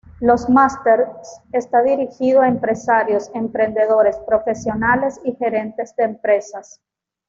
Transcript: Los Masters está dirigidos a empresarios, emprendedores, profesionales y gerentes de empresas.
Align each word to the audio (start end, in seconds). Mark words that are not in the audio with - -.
Los 0.19 0.49
Masters 0.49 1.41
está 1.53 1.83
dirigidos 1.83 2.41
a 2.43 2.47
empresarios, 2.47 3.29
emprendedores, 3.35 4.17
profesionales 4.27 5.19
y 5.23 5.35
gerentes 5.35 5.95
de 5.95 6.05
empresas. 6.05 6.81